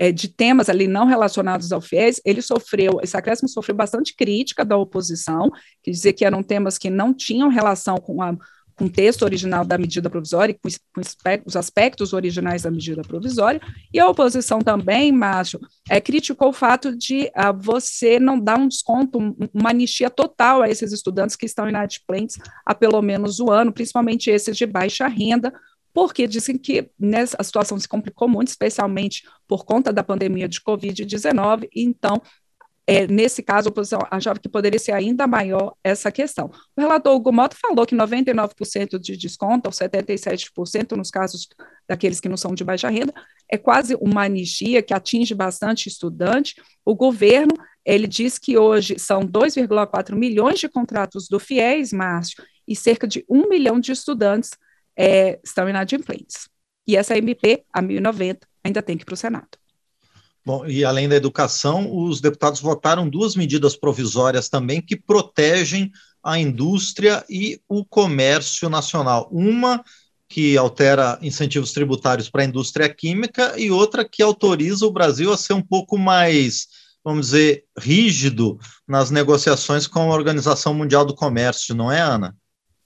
é, 0.00 0.10
de 0.10 0.28
temas 0.28 0.70
ali 0.70 0.88
não 0.88 1.04
relacionados 1.04 1.70
ao 1.72 1.80
FIES, 1.82 2.22
ele 2.24 2.40
sofreu, 2.40 2.98
esse 3.02 3.14
acréscimo 3.14 3.50
sofreu 3.50 3.76
bastante 3.76 4.16
crítica 4.16 4.64
da 4.64 4.74
oposição, 4.74 5.50
que 5.82 5.90
dizia 5.90 6.10
que 6.10 6.24
eram 6.24 6.42
temas 6.42 6.78
que 6.78 6.88
não 6.88 7.12
tinham 7.12 7.50
relação 7.50 7.98
com 7.98 8.22
a 8.22 8.34
com 8.80 8.86
o 8.86 8.90
texto 8.90 9.24
original 9.24 9.62
da 9.62 9.76
medida 9.76 10.08
provisória, 10.08 10.54
com, 10.54 10.66
os 11.44 11.54
aspectos 11.54 12.14
originais 12.14 12.62
da 12.62 12.70
medida 12.70 13.02
provisória, 13.02 13.60
e 13.92 14.00
a 14.00 14.08
oposição 14.08 14.58
também, 14.60 15.12
Márcio, 15.12 15.60
é, 15.90 16.00
criticou 16.00 16.48
o 16.48 16.52
fato 16.52 16.96
de 16.96 17.24
uh, 17.36 17.54
você 17.54 18.18
não 18.18 18.40
dar 18.40 18.58
um 18.58 18.66
desconto, 18.66 19.18
uma 19.52 19.68
anistia 19.68 20.08
total 20.08 20.62
a 20.62 20.70
esses 20.70 20.92
estudantes 20.92 21.36
que 21.36 21.44
estão 21.44 21.68
inadimplentes 21.68 22.38
há 22.64 22.74
pelo 22.74 23.02
menos 23.02 23.38
um 23.38 23.50
ano, 23.50 23.70
principalmente 23.70 24.30
esses 24.30 24.56
de 24.56 24.64
baixa 24.64 25.06
renda, 25.06 25.52
porque 25.92 26.26
dizem 26.26 26.56
que 26.56 26.90
nessa, 26.98 27.36
a 27.38 27.44
situação 27.44 27.78
se 27.78 27.88
complicou 27.88 28.28
muito, 28.28 28.48
especialmente 28.48 29.22
por 29.48 29.64
conta 29.64 29.92
da 29.92 30.02
pandemia 30.02 30.48
de 30.48 30.60
Covid-19, 30.60 31.68
então 31.74 32.20
é, 32.86 33.06
nesse 33.06 33.40
caso, 33.40 33.68
a 33.68 33.70
oposição 33.70 34.00
achava 34.10 34.40
que 34.40 34.48
poderia 34.48 34.78
ser 34.80 34.90
ainda 34.90 35.24
maior 35.24 35.74
essa 35.84 36.10
questão. 36.10 36.50
O 36.76 36.80
relator 36.80 37.14
Hugo 37.14 37.32
Mota 37.32 37.56
falou 37.56 37.86
que 37.86 37.94
99% 37.94 38.98
de 38.98 39.16
desconto, 39.16 39.68
ou 39.68 39.72
77% 39.72 40.96
nos 40.96 41.08
casos 41.08 41.46
daqueles 41.88 42.18
que 42.18 42.28
não 42.28 42.36
são 42.36 42.52
de 42.52 42.64
baixa 42.64 42.88
renda, 42.88 43.14
é 43.48 43.56
quase 43.56 43.96
uma 44.00 44.24
anistia 44.24 44.82
que 44.82 44.92
atinge 44.92 45.36
bastante 45.36 45.88
estudante. 45.88 46.56
O 46.84 46.96
governo, 46.96 47.54
ele 47.84 48.08
diz 48.08 48.40
que 48.40 48.58
hoje 48.58 48.98
são 48.98 49.20
2,4 49.20 50.16
milhões 50.16 50.58
de 50.58 50.68
contratos 50.68 51.28
do 51.28 51.38
FIES, 51.38 51.92
Márcio, 51.92 52.42
e 52.66 52.74
cerca 52.74 53.06
de 53.06 53.24
um 53.28 53.48
milhão 53.48 53.78
de 53.78 53.92
estudantes 53.92 54.50
é, 54.96 55.38
estão 55.44 55.68
inadimplentes. 55.68 56.48
E 56.86 56.96
essa 56.96 57.16
MP, 57.16 57.64
a 57.72 57.80
1090, 57.80 58.46
ainda 58.64 58.82
tem 58.82 58.96
que 58.96 59.02
ir 59.02 59.06
para 59.06 59.14
o 59.14 59.16
Senado. 59.16 59.48
Bom, 60.44 60.66
e 60.66 60.84
além 60.84 61.08
da 61.08 61.16
educação, 61.16 61.94
os 61.94 62.20
deputados 62.20 62.60
votaram 62.60 63.08
duas 63.08 63.36
medidas 63.36 63.76
provisórias 63.76 64.48
também 64.48 64.80
que 64.80 64.96
protegem 64.96 65.92
a 66.22 66.38
indústria 66.38 67.24
e 67.28 67.60
o 67.68 67.84
comércio 67.84 68.68
nacional. 68.68 69.28
Uma 69.30 69.84
que 70.28 70.56
altera 70.56 71.18
incentivos 71.20 71.72
tributários 71.72 72.30
para 72.30 72.42
a 72.42 72.46
indústria 72.46 72.88
química 72.88 73.54
e 73.58 73.70
outra 73.70 74.08
que 74.08 74.22
autoriza 74.22 74.86
o 74.86 74.92
Brasil 74.92 75.32
a 75.32 75.36
ser 75.36 75.54
um 75.54 75.62
pouco 75.62 75.98
mais, 75.98 76.68
vamos 77.04 77.26
dizer, 77.26 77.64
rígido 77.76 78.58
nas 78.86 79.10
negociações 79.10 79.86
com 79.86 80.10
a 80.10 80.14
Organização 80.14 80.72
Mundial 80.72 81.04
do 81.04 81.14
Comércio, 81.14 81.74
não 81.74 81.90
é, 81.90 82.00
Ana? 82.00 82.36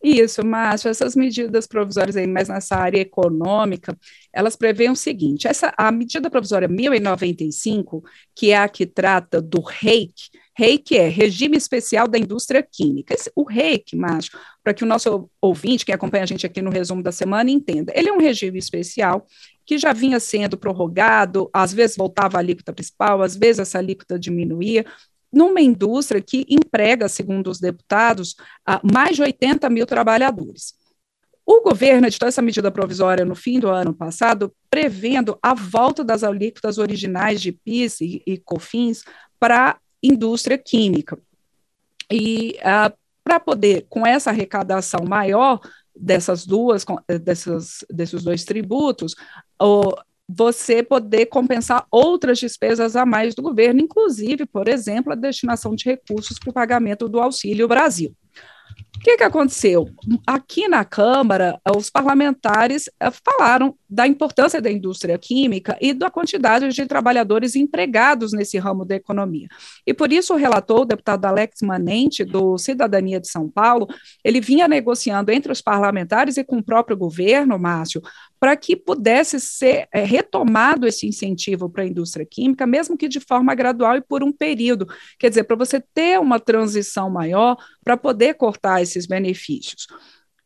Isso, 0.06 0.44
Márcio, 0.44 0.90
essas 0.90 1.16
medidas 1.16 1.66
provisórias 1.66 2.14
aí, 2.14 2.26
mais 2.26 2.50
nessa 2.50 2.76
área 2.76 3.00
econômica, 3.00 3.96
elas 4.30 4.54
prevêem 4.54 4.90
o 4.90 4.96
seguinte, 4.96 5.49
essa, 5.49 5.73
a 5.78 5.90
medida 5.90 6.28
provisória 6.28 6.68
1095, 6.68 8.04
que 8.34 8.50
é 8.50 8.58
a 8.58 8.68
que 8.68 8.84
trata 8.84 9.40
do 9.40 9.62
REIC, 9.62 10.12
REIC 10.56 10.96
é 10.96 11.08
Regime 11.08 11.56
Especial 11.56 12.06
da 12.06 12.16
Indústria 12.16 12.62
Química. 12.62 13.12
Esse, 13.12 13.30
o 13.34 13.44
REIC, 13.44 13.96
Márcio, 13.96 14.38
para 14.62 14.73
que 14.73 14.84
o 14.84 14.87
nosso 14.87 15.28
ouvinte, 15.40 15.84
que 15.84 15.92
acompanha 15.92 16.23
a 16.23 16.26
gente 16.26 16.46
aqui 16.46 16.62
no 16.62 16.70
resumo 16.70 17.02
da 17.02 17.11
semana, 17.11 17.50
entenda, 17.50 17.92
ele 17.96 18.08
é 18.08 18.12
um 18.12 18.20
regime 18.20 18.58
especial 18.58 19.26
que 19.66 19.78
já 19.78 19.92
vinha 19.92 20.20
sendo 20.20 20.56
prorrogado, 20.56 21.50
às 21.52 21.73
vezes 21.73 21.96
voltava 21.96 22.37
a 22.37 22.40
alíquota 22.40 22.73
principal, 22.73 23.23
às 23.23 23.34
vezes 23.34 23.61
essa 23.61 23.78
alíquota 23.78 24.18
diminuía, 24.18 24.84
numa 25.34 25.60
indústria 25.60 26.20
que 26.20 26.46
emprega, 26.48 27.08
segundo 27.08 27.50
os 27.50 27.58
deputados, 27.58 28.36
mais 28.82 29.16
de 29.16 29.22
80 29.22 29.68
mil 29.68 29.86
trabalhadores. 29.86 30.74
O 31.46 31.60
governo 31.60 32.06
editou 32.06 32.26
essa 32.26 32.40
medida 32.40 32.70
provisória 32.70 33.24
no 33.24 33.34
fim 33.34 33.60
do 33.60 33.68
ano 33.68 33.92
passado, 33.92 34.54
prevendo 34.70 35.38
a 35.42 35.52
volta 35.52 36.02
das 36.02 36.24
alíquotas 36.24 36.78
originais 36.78 37.40
de 37.40 37.52
PIS 37.52 38.00
e, 38.00 38.22
e 38.26 38.38
COFINS 38.38 39.04
para 39.38 39.70
a 39.70 39.76
indústria 40.02 40.56
química. 40.56 41.18
E 42.10 42.56
uh, 42.60 42.96
para 43.22 43.38
poder, 43.38 43.86
com 43.90 44.06
essa 44.06 44.30
arrecadação 44.30 45.04
maior 45.06 45.60
dessas 45.94 46.46
duas, 46.46 46.84
dessas, 47.22 47.84
desses 47.90 48.22
dois 48.22 48.44
tributos, 48.44 49.14
o, 49.60 49.94
você 50.28 50.83
poder 50.83 51.26
compensar 51.26 51.87
outras 51.90 52.38
despesas 52.38 52.97
a 52.97 53.04
mais 53.04 53.35
do 53.35 53.43
governo, 53.43 53.81
inclusive, 53.81 54.47
por 54.47 54.69
exemplo, 54.69 55.12
a 55.12 55.16
destinação 55.16 55.75
de 55.75 55.85
recursos 55.85 56.38
para 56.38 56.50
o 56.50 56.54
pagamento 56.54 57.09
do 57.09 57.21
Auxílio 57.21 57.69
Brasil. 57.69 58.14
O 58.97 59.00
que, 59.04 59.19
que 59.19 59.25
aconteceu? 59.25 59.87
Aqui 60.26 60.66
na 60.66 60.83
Câmara, 60.83 61.61
os 61.76 61.90
parlamentares 61.90 62.88
eh, 62.99 63.11
falaram 63.11 63.76
da 63.90 64.07
importância 64.07 64.62
da 64.62 64.71
indústria 64.71 65.19
química 65.19 65.76
e 65.78 65.93
da 65.93 66.11
quantidade 66.11 66.69
de 66.71 66.87
trabalhadores 66.87 67.54
empregados 67.54 68.33
nesse 68.33 68.57
ramo 68.57 68.85
da 68.85 68.95
economia. 68.95 69.47
E 69.87 69.93
por 69.93 70.11
isso 70.11 70.33
o 70.33 70.37
relator, 70.38 70.83
o 70.83 70.85
deputado 70.87 71.26
Alex 71.26 71.61
Manente, 71.62 72.25
do 72.25 72.57
Cidadania 72.57 73.21
de 73.21 73.28
São 73.28 73.49
Paulo, 73.49 73.87
ele 74.25 74.40
vinha 74.40 74.66
negociando 74.66 75.31
entre 75.31 75.52
os 75.52 75.61
parlamentares 75.61 76.38
e 76.38 76.45
com 76.45 76.59
o 76.59 76.64
próprio 76.64 76.97
governo, 76.97 77.59
Márcio, 77.59 78.00
para 78.44 78.58
que 78.58 78.76
pudesse 78.76 79.40
ser 79.40 79.88
é, 79.90 80.04
retomado 80.04 80.86
esse 80.86 81.06
incentivo 81.06 81.66
para 81.70 81.82
a 81.82 81.86
indústria 81.86 82.26
química, 82.26 82.66
mesmo 82.66 82.94
que 82.94 83.08
de 83.08 83.18
forma 83.18 83.54
gradual 83.54 83.96
e 83.96 84.02
por 84.02 84.22
um 84.22 84.30
período. 84.30 84.86
Quer 85.18 85.30
dizer, 85.30 85.44
para 85.44 85.56
você 85.56 85.80
ter 85.80 86.20
uma 86.20 86.38
transição 86.38 87.08
maior, 87.08 87.56
para 87.82 87.96
poder 87.96 88.34
cortar 88.34 88.82
esses 88.82 89.06
benefícios. 89.06 89.86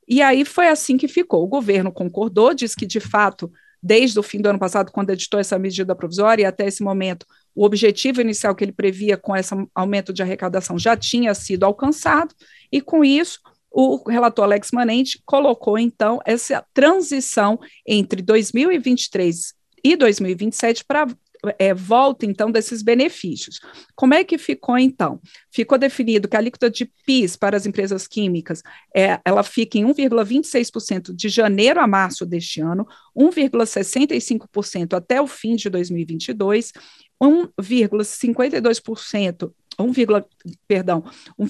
E 0.06 0.22
aí 0.22 0.44
foi 0.44 0.68
assim 0.68 0.96
que 0.96 1.08
ficou. 1.08 1.42
O 1.42 1.48
governo 1.48 1.90
concordou, 1.90 2.54
diz 2.54 2.72
que, 2.72 2.86
de 2.86 3.00
fato, 3.00 3.50
desde 3.82 4.16
o 4.16 4.22
fim 4.22 4.40
do 4.40 4.48
ano 4.48 4.60
passado, 4.60 4.92
quando 4.92 5.10
editou 5.10 5.40
essa 5.40 5.58
medida 5.58 5.92
provisória, 5.92 6.44
e 6.44 6.46
até 6.46 6.68
esse 6.68 6.84
momento, 6.84 7.26
o 7.52 7.64
objetivo 7.64 8.20
inicial 8.20 8.54
que 8.54 8.62
ele 8.62 8.70
previa 8.70 9.16
com 9.16 9.34
esse 9.34 9.52
aumento 9.74 10.12
de 10.12 10.22
arrecadação 10.22 10.78
já 10.78 10.96
tinha 10.96 11.34
sido 11.34 11.64
alcançado, 11.64 12.32
e 12.70 12.80
com 12.80 13.04
isso 13.04 13.40
o 13.70 14.08
relator 14.08 14.44
Alex 14.44 14.70
Manente 14.72 15.20
colocou, 15.24 15.78
então, 15.78 16.20
essa 16.24 16.64
transição 16.72 17.58
entre 17.86 18.22
2023 18.22 19.54
e 19.84 19.96
2027 19.96 20.84
para 20.84 21.06
é, 21.58 21.72
volta, 21.72 22.26
então, 22.26 22.50
desses 22.50 22.82
benefícios. 22.82 23.60
Como 23.94 24.12
é 24.14 24.24
que 24.24 24.36
ficou, 24.38 24.76
então? 24.76 25.20
Ficou 25.50 25.78
definido 25.78 26.28
que 26.28 26.36
a 26.36 26.40
alíquota 26.40 26.68
de 26.70 26.90
PIS 27.06 27.36
para 27.36 27.56
as 27.56 27.64
empresas 27.66 28.08
químicas, 28.08 28.62
é, 28.94 29.18
ela 29.24 29.42
fica 29.42 29.78
em 29.78 29.84
1,26% 29.84 31.14
de 31.14 31.28
janeiro 31.28 31.80
a 31.80 31.86
março 31.86 32.26
deste 32.26 32.60
ano, 32.60 32.86
1,65% 33.16 34.94
até 34.94 35.20
o 35.20 35.26
fim 35.26 35.56
de 35.56 35.70
2022, 35.70 36.72
1,52%, 37.22 39.52
1, 39.78 39.92
perdão, 40.66 41.04
1, 41.38 41.46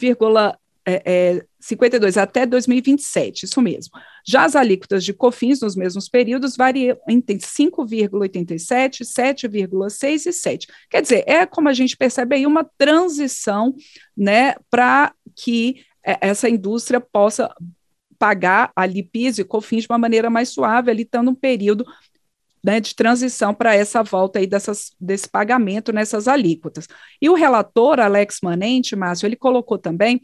é, 0.89 1.03
é, 1.05 1.45
52 1.61 2.17
até 2.17 2.47
2027, 2.47 3.45
isso 3.45 3.61
mesmo. 3.61 3.93
Já 4.27 4.45
as 4.45 4.57
alíquotas 4.57 5.05
de 5.05 5.13
COFINS 5.13 5.61
nos 5.61 5.77
mesmos 5.77 6.09
períodos 6.09 6.57
variam 6.57 6.97
entre 7.07 7.37
5,87, 7.37 9.03
7,6 9.05 10.27
e 10.27 10.33
7. 10.33 10.67
Quer 10.89 11.03
dizer, 11.03 11.25
é 11.27 11.45
como 11.45 11.69
a 11.69 11.75
gente 11.75 11.95
percebe 11.95 12.37
aí 12.37 12.47
uma 12.47 12.65
transição 12.79 13.75
né, 14.17 14.55
para 14.71 15.13
que 15.37 15.85
é, 16.03 16.17
essa 16.23 16.49
indústria 16.49 17.01
possa 17.01 17.55
pagar 18.19 18.73
ali 18.75 19.03
PIS 19.03 19.39
e 19.39 19.45
COFINS 19.45 19.83
de 19.83 19.89
uma 19.91 19.99
maneira 19.99 20.31
mais 20.31 20.49
suave, 20.49 20.91
ali 20.91 21.03
estando 21.03 21.31
um 21.31 21.35
período 21.35 21.85
né, 22.65 22.81
de 22.81 22.95
transição 22.95 23.53
para 23.55 23.75
essa 23.75 24.03
volta 24.03 24.39
aí 24.39 24.47
dessas, 24.47 24.93
desse 24.99 25.29
pagamento 25.29 25.93
nessas 25.93 26.27
alíquotas. 26.27 26.89
E 27.21 27.29
o 27.29 27.35
relator, 27.35 28.01
Alex 28.01 28.39
Manente, 28.43 28.97
Márcio, 28.97 29.27
ele 29.27 29.37
colocou 29.37 29.77
também 29.79 30.21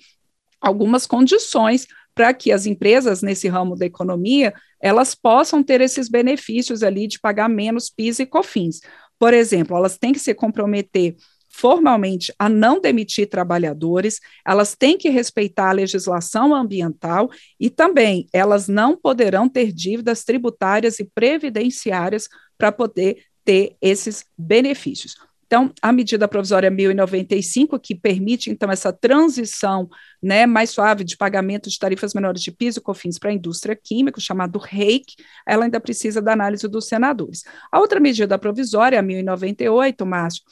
algumas 0.64 1.06
condições 1.06 1.86
para 2.14 2.32
que 2.32 2.52
as 2.52 2.64
empresas 2.64 3.22
nesse 3.22 3.48
ramo 3.48 3.76
da 3.76 3.84
economia 3.84 4.54
elas 4.80 5.14
possam 5.14 5.62
ter 5.62 5.80
esses 5.80 6.08
benefícios 6.08 6.82
ali 6.82 7.06
de 7.06 7.18
pagar 7.18 7.48
menos 7.48 7.90
PIS 7.90 8.20
e 8.20 8.26
COFINS. 8.26 8.80
Por 9.18 9.32
exemplo, 9.32 9.76
elas 9.76 9.98
têm 9.98 10.12
que 10.12 10.18
se 10.18 10.34
comprometer 10.34 11.16
formalmente 11.48 12.34
a 12.36 12.48
não 12.48 12.80
demitir 12.80 13.28
trabalhadores, 13.28 14.18
elas 14.44 14.74
têm 14.74 14.98
que 14.98 15.08
respeitar 15.08 15.70
a 15.70 15.72
legislação 15.72 16.52
ambiental 16.52 17.30
e 17.60 17.70
também 17.70 18.26
elas 18.32 18.66
não 18.66 18.96
poderão 18.96 19.48
ter 19.48 19.72
dívidas 19.72 20.24
tributárias 20.24 20.98
e 20.98 21.04
previdenciárias 21.04 22.28
para 22.58 22.72
poder 22.72 23.24
ter 23.44 23.76
esses 23.80 24.24
benefícios. 24.36 25.16
Então, 25.54 25.72
a 25.80 25.92
medida 25.92 26.26
provisória 26.26 26.68
1095, 26.68 27.78
que 27.78 27.94
permite, 27.94 28.50
então, 28.50 28.72
essa 28.72 28.92
transição 28.92 29.88
né, 30.20 30.46
mais 30.46 30.70
suave 30.70 31.04
de 31.04 31.16
pagamento 31.16 31.70
de 31.70 31.78
tarifas 31.78 32.12
menores 32.12 32.42
de 32.42 32.50
piso 32.50 32.80
e 32.80 32.82
cofins 32.82 33.20
para 33.20 33.30
a 33.30 33.32
indústria 33.32 33.76
química, 33.80 34.20
chamado 34.20 34.58
REIC, 34.58 35.14
ela 35.46 35.62
ainda 35.64 35.78
precisa 35.78 36.20
da 36.20 36.32
análise 36.32 36.66
dos 36.66 36.88
senadores. 36.88 37.44
A 37.70 37.78
outra 37.78 38.00
medida 38.00 38.36
provisória, 38.36 38.98
a 38.98 39.02
1098, 39.02 40.04
Márcio, 40.04 40.42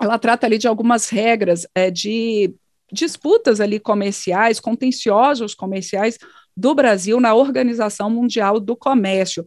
ela 0.00 0.18
trata 0.18 0.46
ali 0.46 0.56
de 0.56 0.66
algumas 0.66 1.10
regras 1.10 1.66
é, 1.74 1.90
de 1.90 2.54
disputas 2.90 3.60
ali 3.60 3.78
comerciais, 3.78 4.58
contenciosos 4.58 5.54
comerciais 5.54 6.16
do 6.56 6.74
Brasil 6.74 7.20
na 7.20 7.34
Organização 7.34 8.08
Mundial 8.08 8.58
do 8.58 8.74
Comércio. 8.74 9.44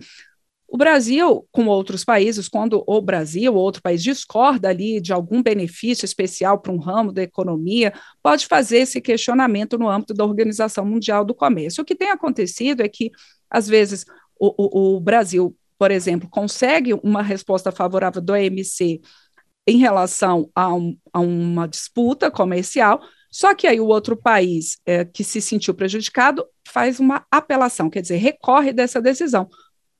O 0.67 0.77
Brasil, 0.77 1.47
com 1.49 1.67
outros 1.67 2.03
países, 2.03 2.49
quando 2.49 2.83
o 2.85 3.01
Brasil 3.01 3.53
ou 3.53 3.61
outro 3.61 3.81
país 3.81 4.03
discorda 4.03 4.67
ali 4.67 4.99
de 4.99 5.13
algum 5.13 5.41
benefício 5.41 6.03
especial 6.03 6.59
para 6.59 6.73
um 6.73 6.77
ramo 6.77 7.13
da 7.13 7.23
economia, 7.23 7.93
pode 8.21 8.45
fazer 8.47 8.79
esse 8.79 8.99
questionamento 8.99 9.77
no 9.77 9.87
âmbito 9.87 10.13
da 10.13 10.25
Organização 10.25 10.85
Mundial 10.85 11.23
do 11.23 11.33
Comércio. 11.33 11.81
O 11.81 11.85
que 11.85 11.95
tem 11.95 12.09
acontecido 12.09 12.81
é 12.81 12.89
que, 12.89 13.11
às 13.49 13.65
vezes, 13.65 14.05
o, 14.37 14.53
o, 14.57 14.97
o 14.97 14.99
Brasil, 14.99 15.55
por 15.79 15.89
exemplo, 15.89 16.29
consegue 16.29 16.93
uma 16.95 17.21
resposta 17.21 17.71
favorável 17.71 18.21
do 18.21 18.33
OMC 18.33 18.99
em 19.65 19.77
relação 19.77 20.49
a, 20.53 20.73
um, 20.73 20.97
a 21.13 21.19
uma 21.21 21.65
disputa 21.65 22.29
comercial, 22.29 23.01
só 23.31 23.55
que 23.55 23.67
aí 23.67 23.79
o 23.79 23.87
outro 23.87 24.17
país 24.17 24.79
é, 24.85 25.05
que 25.05 25.23
se 25.23 25.41
sentiu 25.41 25.73
prejudicado 25.73 26.45
faz 26.67 26.99
uma 26.99 27.25
apelação, 27.31 27.89
quer 27.89 28.01
dizer, 28.01 28.17
recorre 28.17 28.73
dessa 28.73 29.01
decisão. 29.01 29.49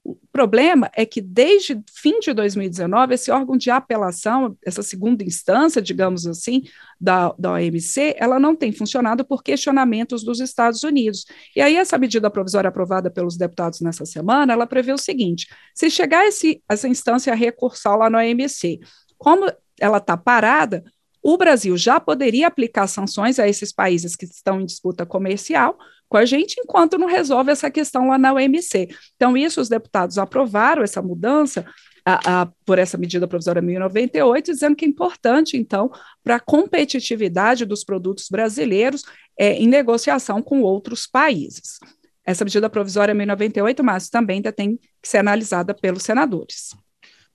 O 0.08 0.16
problema 0.32 0.90
é 0.96 1.06
que 1.06 1.20
desde 1.20 1.84
fim 1.94 2.22
de 2.22 2.32
2019, 2.32 3.14
esse 3.14 3.30
órgão 3.30 3.58
de 3.58 3.70
apelação, 3.70 4.58
essa 4.66 4.82
segunda 4.82 5.22
instância, 5.22 5.82
digamos 5.82 6.26
assim, 6.26 6.64
da, 6.98 7.36
da 7.38 7.52
OMC, 7.52 8.16
ela 8.18 8.40
não 8.40 8.56
tem 8.56 8.72
funcionado 8.72 9.26
por 9.26 9.44
questionamentos 9.44 10.24
dos 10.24 10.40
Estados 10.40 10.82
Unidos. 10.84 11.26
E 11.54 11.60
aí 11.60 11.76
essa 11.76 11.98
medida 11.98 12.32
provisória 12.32 12.70
aprovada 12.70 13.12
pelos 13.12 13.36
deputados 13.36 13.82
nessa 13.82 14.06
semana, 14.06 14.54
ela 14.54 14.66
prevê 14.66 14.94
o 14.94 14.98
seguinte, 14.98 15.50
se 15.76 15.90
chegar 15.90 16.26
esse, 16.26 16.64
essa 16.70 16.88
instância 16.88 17.36
recursal 17.36 17.98
lá 17.98 18.10
no 18.10 18.18
OMC, 18.18 18.80
como 19.18 19.52
ela 19.78 19.98
está 19.98 20.16
parada, 20.16 20.86
o 21.28 21.36
Brasil 21.36 21.76
já 21.76 22.00
poderia 22.00 22.48
aplicar 22.48 22.88
sanções 22.88 23.38
a 23.38 23.46
esses 23.46 23.74
países 23.74 24.16
que 24.16 24.24
estão 24.24 24.62
em 24.62 24.66
disputa 24.66 25.06
comercial, 25.06 25.78
com 26.08 26.16
a 26.16 26.24
gente 26.24 26.56
enquanto 26.58 26.98
não 26.98 27.06
resolve 27.06 27.52
essa 27.52 27.70
questão 27.70 28.08
lá 28.08 28.18
na 28.18 28.32
OMC. 28.32 28.88
Então, 29.18 29.36
isso 29.36 29.60
os 29.60 29.68
deputados 29.68 30.18
aprovaram, 30.18 30.84
essa 30.84 31.02
mudança, 31.02 31.66
a, 32.06 32.44
a, 32.44 32.46
por 32.66 32.80
essa 32.80 32.98
medida 32.98 33.28
provisória 33.28 33.62
1098, 33.62 34.54
dizendo 34.54 34.74
que 34.78 34.86
é 34.86 34.88
importante, 34.88 35.58
então, 35.58 35.92
para 36.24 36.38
a 36.38 36.40
competitividade 36.40 37.66
dos 37.66 37.84
produtos 37.84 38.30
brasileiros 38.32 39.04
é, 39.38 39.52
em 39.52 39.68
negociação 39.68 40.42
com 40.42 40.62
outros 40.62 41.06
países. 41.06 41.78
Essa 42.26 42.46
medida 42.46 42.70
provisória 42.70 43.14
1098, 43.14 43.84
mas 43.84 44.08
também 44.08 44.38
ainda 44.38 44.54
tem 44.54 44.78
que 45.02 45.10
ser 45.10 45.18
analisada 45.18 45.74
pelos 45.74 46.04
senadores. 46.04 46.74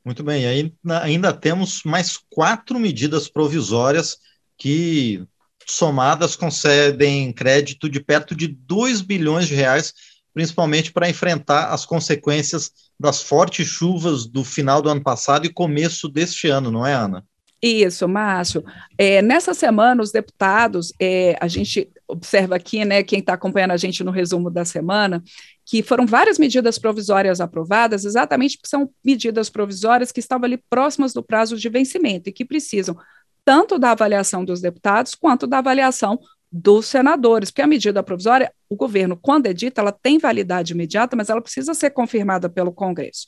Muito 0.04 0.24
bem, 0.24 0.46
aí 0.46 0.74
ainda 1.02 1.32
temos 1.32 1.82
mais 1.84 2.18
quatro 2.28 2.78
medidas 2.78 3.28
provisórias 3.28 4.18
que, 4.58 5.24
somadas, 5.64 6.34
concedem 6.34 7.32
crédito 7.32 7.88
de 7.88 8.00
perto 8.00 8.34
de 8.34 8.48
2 8.48 9.00
bilhões 9.00 9.46
de 9.46 9.54
reais, 9.54 9.94
principalmente 10.34 10.92
para 10.92 11.08
enfrentar 11.08 11.72
as 11.72 11.86
consequências 11.86 12.72
das 12.98 13.22
fortes 13.22 13.66
chuvas 13.66 14.26
do 14.26 14.44
final 14.44 14.82
do 14.82 14.88
ano 14.88 15.02
passado 15.02 15.46
e 15.46 15.52
começo 15.52 16.08
deste 16.08 16.48
ano, 16.48 16.70
não 16.70 16.84
é, 16.84 16.94
Ana? 16.94 17.24
Isso, 17.62 18.08
Márcio. 18.08 18.64
É, 18.98 19.22
nessa 19.22 19.54
semana, 19.54 20.02
os 20.02 20.10
deputados, 20.10 20.92
é, 21.00 21.36
a 21.40 21.46
gente 21.46 21.88
observa 22.08 22.56
aqui, 22.56 22.84
né, 22.84 23.04
quem 23.04 23.20
está 23.20 23.34
acompanhando 23.34 23.70
a 23.70 23.76
gente 23.76 24.02
no 24.02 24.10
resumo 24.10 24.50
da 24.50 24.64
semana, 24.64 25.22
que 25.72 25.82
foram 25.82 26.04
várias 26.04 26.38
medidas 26.38 26.78
provisórias 26.78 27.40
aprovadas, 27.40 28.04
exatamente 28.04 28.58
porque 28.58 28.68
são 28.68 28.90
medidas 29.02 29.48
provisórias 29.48 30.12
que 30.12 30.20
estavam 30.20 30.44
ali 30.44 30.58
próximas 30.68 31.14
do 31.14 31.22
prazo 31.22 31.56
de 31.56 31.66
vencimento 31.70 32.28
e 32.28 32.32
que 32.32 32.44
precisam 32.44 32.94
tanto 33.42 33.78
da 33.78 33.92
avaliação 33.92 34.44
dos 34.44 34.60
deputados 34.60 35.14
quanto 35.14 35.46
da 35.46 35.60
avaliação 35.60 36.20
dos 36.52 36.84
senadores, 36.84 37.50
porque 37.50 37.62
a 37.62 37.66
medida 37.66 38.02
provisória, 38.02 38.52
o 38.68 38.76
governo, 38.76 39.16
quando 39.16 39.46
edita, 39.46 39.80
ela 39.80 39.92
tem 39.92 40.18
validade 40.18 40.74
imediata, 40.74 41.16
mas 41.16 41.30
ela 41.30 41.40
precisa 41.40 41.72
ser 41.72 41.88
confirmada 41.88 42.50
pelo 42.50 42.70
Congresso. 42.70 43.24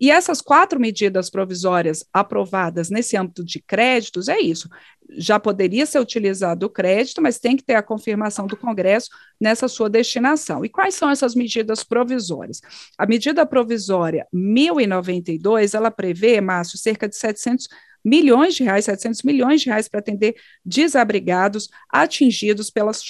E 0.00 0.10
essas 0.10 0.40
quatro 0.40 0.78
medidas 0.78 1.28
provisórias 1.28 2.04
aprovadas 2.12 2.88
nesse 2.88 3.16
âmbito 3.16 3.44
de 3.44 3.60
créditos 3.60 4.28
é 4.28 4.38
isso. 4.38 4.68
Já 5.10 5.40
poderia 5.40 5.86
ser 5.86 5.98
utilizado 5.98 6.66
o 6.66 6.70
crédito, 6.70 7.20
mas 7.20 7.38
tem 7.38 7.56
que 7.56 7.64
ter 7.64 7.74
a 7.74 7.82
confirmação 7.82 8.46
do 8.46 8.56
Congresso 8.56 9.08
nessa 9.40 9.66
sua 9.66 9.90
destinação. 9.90 10.64
E 10.64 10.68
quais 10.68 10.94
são 10.94 11.10
essas 11.10 11.34
medidas 11.34 11.82
provisórias? 11.82 12.60
A 12.96 13.06
medida 13.06 13.44
provisória 13.44 14.26
1092, 14.32 15.74
ela 15.74 15.90
prevê, 15.90 16.40
Márcio, 16.40 16.78
cerca 16.78 17.08
de 17.08 17.16
700 17.16 17.68
milhões 18.04 18.54
de 18.54 18.62
reais, 18.62 18.84
700 18.84 19.22
milhões 19.22 19.60
de 19.60 19.66
reais 19.66 19.88
para 19.88 20.00
atender 20.00 20.36
desabrigados 20.64 21.68
atingidos 21.90 22.70
pelas 22.70 23.02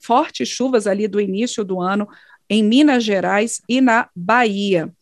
fortes 0.00 0.48
chuvas 0.48 0.86
ali 0.86 1.08
do 1.08 1.20
início 1.20 1.64
do 1.64 1.80
ano 1.80 2.06
em 2.48 2.62
Minas 2.62 3.04
Gerais 3.04 3.60
e 3.68 3.80
na 3.80 4.08
Bahia. 4.14 4.92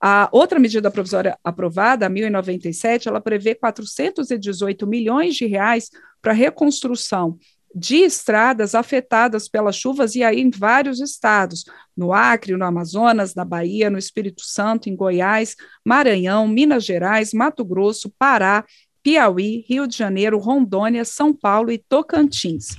A 0.00 0.28
outra 0.32 0.58
medida 0.58 0.90
provisória 0.90 1.38
aprovada, 1.44 2.06
a 2.06 2.08
1097, 2.08 3.08
ela 3.08 3.20
prevê 3.20 3.54
418 3.54 4.86
milhões 4.86 5.34
de 5.34 5.46
reais 5.46 5.90
para 6.22 6.32
reconstrução 6.32 7.38
de 7.74 7.98
estradas 7.98 8.74
afetadas 8.74 9.48
pelas 9.48 9.76
chuvas 9.76 10.14
e 10.16 10.24
aí 10.24 10.40
em 10.40 10.50
vários 10.50 11.00
estados, 11.00 11.64
no 11.96 12.12
Acre, 12.12 12.56
no 12.56 12.64
Amazonas, 12.64 13.34
na 13.34 13.44
Bahia, 13.44 13.88
no 13.88 13.98
Espírito 13.98 14.42
Santo, 14.44 14.88
em 14.88 14.96
Goiás, 14.96 15.54
Maranhão, 15.84 16.48
Minas 16.48 16.84
Gerais, 16.84 17.32
Mato 17.32 17.64
Grosso, 17.64 18.12
Pará, 18.18 18.64
Piauí, 19.02 19.64
Rio 19.68 19.86
de 19.86 19.96
Janeiro, 19.96 20.38
Rondônia, 20.38 21.04
São 21.04 21.32
Paulo 21.32 21.70
e 21.70 21.78
Tocantins. 21.78 22.76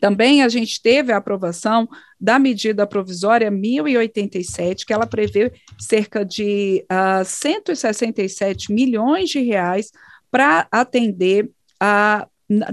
Também 0.00 0.42
a 0.42 0.48
gente 0.48 0.80
teve 0.82 1.12
a 1.12 1.18
aprovação 1.18 1.88
da 2.18 2.38
medida 2.38 2.86
provisória 2.86 3.50
1087, 3.50 4.86
que 4.86 4.92
ela 4.92 5.06
prevê 5.06 5.52
cerca 5.78 6.24
de 6.24 6.84
uh, 6.90 7.20
ah, 7.20 7.24
167 7.24 8.72
milhões 8.72 9.28
de 9.28 9.40
reais 9.40 9.90
para 10.30 10.66
atender 10.72 11.50
a, 11.78 12.26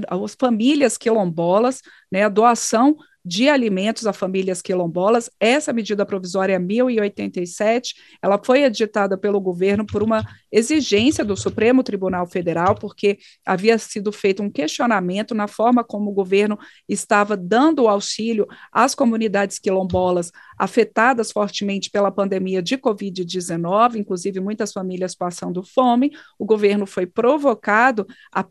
as 0.09 0.35
famílias 0.39 0.97
quilombolas, 0.97 1.81
né, 2.11 2.23
a 2.23 2.29
doação 2.29 2.95
de 3.27 3.49
alimentos 3.49 4.07
a 4.07 4.13
famílias 4.13 4.61
quilombolas. 4.61 5.29
Essa 5.37 5.73
medida 5.73 6.05
provisória 6.05 6.57
1087, 6.57 7.95
ela 8.21 8.39
foi 8.41 8.63
editada 8.63 9.17
pelo 9.17 9.41
governo 9.41 9.85
por 9.85 10.01
uma 10.01 10.25
exigência 10.49 11.25
do 11.25 11.35
Supremo 11.35 11.83
Tribunal 11.83 12.25
Federal, 12.25 12.75
porque 12.75 13.17
havia 13.45 13.77
sido 13.77 14.11
feito 14.13 14.41
um 14.41 14.49
questionamento 14.49 15.35
na 15.35 15.47
forma 15.47 15.83
como 15.83 16.09
o 16.09 16.13
governo 16.13 16.57
estava 16.87 17.35
dando 17.35 17.87
auxílio 17.87 18.47
às 18.71 18.95
comunidades 18.95 19.59
quilombolas 19.59 20.31
afetadas 20.57 21.31
fortemente 21.31 21.89
pela 21.91 22.11
pandemia 22.11 22.61
de 22.61 22.77
Covid-19, 22.77 23.95
inclusive 23.95 24.39
muitas 24.39 24.71
famílias 24.71 25.13
passando 25.13 25.61
fome. 25.63 26.11
O 26.39 26.45
governo 26.45 26.87
foi 26.87 27.05
provocado 27.05 28.07
a 28.31 28.45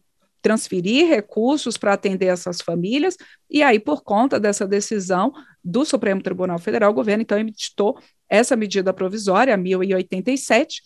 transferir 0.46 1.08
recursos 1.08 1.76
para 1.76 1.94
atender 1.94 2.26
essas 2.26 2.60
famílias, 2.60 3.16
e 3.50 3.64
aí, 3.64 3.80
por 3.80 4.04
conta 4.04 4.38
dessa 4.38 4.64
decisão 4.64 5.32
do 5.62 5.84
Supremo 5.84 6.22
Tribunal 6.22 6.60
Federal, 6.60 6.92
o 6.92 6.94
governo 6.94 7.22
então 7.22 7.36
emitiu 7.36 7.96
essa 8.28 8.54
medida 8.54 8.92
provisória, 8.92 9.56
1087, 9.56 10.80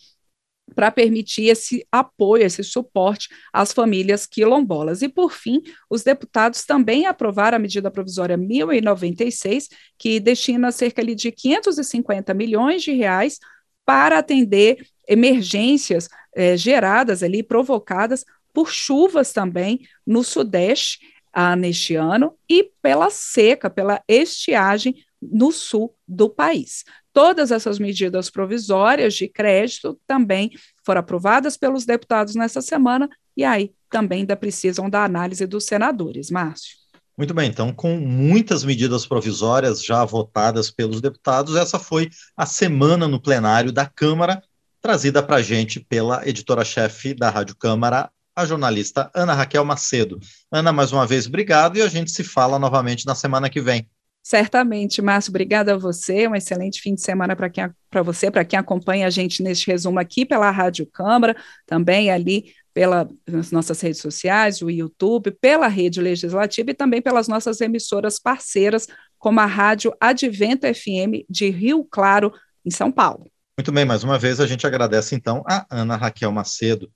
para 0.73 0.89
permitir 0.89 1.45
esse 1.45 1.85
apoio, 1.91 2.43
esse 2.43 2.63
suporte 2.63 3.29
às 3.53 3.71
famílias 3.71 4.25
quilombolas. 4.25 5.03
E, 5.03 5.09
por 5.09 5.31
fim, 5.31 5.61
os 5.87 6.01
deputados 6.01 6.65
também 6.65 7.05
aprovaram 7.05 7.57
a 7.57 7.59
medida 7.59 7.91
provisória 7.91 8.35
1096, 8.35 9.69
que 9.95 10.19
destina 10.19 10.71
cerca 10.71 11.05
de 11.05 11.31
550 11.31 12.33
milhões 12.33 12.81
de 12.81 12.93
reais 12.93 13.37
para 13.85 14.17
atender 14.17 14.83
emergências 15.07 16.09
eh, 16.35 16.57
geradas 16.57 17.21
ali, 17.21 17.43
provocadas 17.43 18.25
por 18.53 18.69
chuvas 18.69 19.31
também 19.31 19.81
no 20.05 20.23
Sudeste 20.23 20.99
ah, 21.33 21.55
neste 21.55 21.95
ano 21.95 22.35
e 22.49 22.71
pela 22.81 23.09
seca, 23.09 23.69
pela 23.69 24.01
estiagem 24.07 24.95
no 25.21 25.51
sul 25.51 25.95
do 26.07 26.29
país. 26.29 26.83
Todas 27.13 27.51
essas 27.51 27.77
medidas 27.77 28.29
provisórias 28.29 29.13
de 29.13 29.27
crédito 29.27 29.99
também 30.07 30.51
foram 30.83 31.01
aprovadas 31.01 31.57
pelos 31.57 31.85
deputados 31.85 32.35
nessa 32.35 32.61
semana 32.61 33.09
e 33.35 33.43
aí 33.43 33.71
também 33.89 34.19
ainda 34.19 34.35
precisam 34.35 34.89
da 34.89 35.03
análise 35.03 35.45
dos 35.45 35.65
senadores. 35.65 36.31
Márcio. 36.31 36.81
Muito 37.17 37.33
bem, 37.33 37.49
então, 37.49 37.73
com 37.73 37.97
muitas 37.97 38.63
medidas 38.63 39.05
provisórias 39.05 39.83
já 39.83 40.03
votadas 40.05 40.71
pelos 40.71 41.01
deputados, 41.01 41.55
essa 41.55 41.77
foi 41.77 42.09
a 42.35 42.45
semana 42.45 43.07
no 43.07 43.21
plenário 43.21 43.71
da 43.71 43.85
Câmara, 43.85 44.41
trazida 44.81 45.21
para 45.21 45.35
a 45.35 45.41
gente 45.41 45.79
pela 45.79 46.27
editora-chefe 46.27 47.13
da 47.13 47.29
Rádio 47.29 47.55
Câmara, 47.57 48.09
a 48.41 48.45
jornalista 48.45 49.09
Ana 49.13 49.33
Raquel 49.33 49.63
Macedo. 49.63 50.19
Ana, 50.51 50.73
mais 50.73 50.91
uma 50.91 51.05
vez, 51.05 51.27
obrigado 51.27 51.77
e 51.77 51.81
a 51.81 51.87
gente 51.87 52.11
se 52.11 52.23
fala 52.23 52.57
novamente 52.59 53.05
na 53.05 53.15
semana 53.15 53.49
que 53.49 53.61
vem. 53.61 53.87
Certamente, 54.23 55.01
Márcio, 55.01 55.31
obrigada 55.31 55.73
a 55.73 55.77
você, 55.77 56.27
um 56.27 56.35
excelente 56.35 56.79
fim 56.79 56.93
de 56.93 57.01
semana 57.01 57.35
para 57.35 58.03
você, 58.03 58.29
para 58.29 58.45
quem 58.45 58.59
acompanha 58.59 59.07
a 59.07 59.09
gente 59.09 59.41
neste 59.41 59.67
resumo 59.67 59.99
aqui 59.99 60.25
pela 60.25 60.51
Rádio 60.51 60.85
Câmara, 60.85 61.35
também 61.65 62.11
ali 62.11 62.53
pelas 62.73 63.51
nossas 63.51 63.81
redes 63.81 63.99
sociais, 63.99 64.61
o 64.61 64.69
YouTube, 64.69 65.31
pela 65.31 65.67
rede 65.67 65.99
legislativa 65.99 66.69
e 66.71 66.75
também 66.75 67.01
pelas 67.01 67.27
nossas 67.27 67.61
emissoras 67.61 68.19
parceiras, 68.19 68.87
como 69.17 69.39
a 69.39 69.45
Rádio 69.45 69.93
Advento 69.99 70.67
FM 70.67 71.25
de 71.29 71.49
Rio 71.49 71.83
Claro, 71.83 72.31
em 72.63 72.69
São 72.71 72.91
Paulo. 72.91 73.29
Muito 73.57 73.71
bem, 73.71 73.85
mais 73.85 74.03
uma 74.03 74.17
vez 74.17 74.39
a 74.39 74.47
gente 74.47 74.65
agradece 74.65 75.15
então 75.15 75.43
a 75.47 75.65
Ana 75.69 75.95
Raquel 75.95 76.31
Macedo. 76.31 76.91